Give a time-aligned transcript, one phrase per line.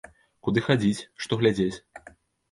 [0.45, 1.75] Куды хадзіць, што глядзець?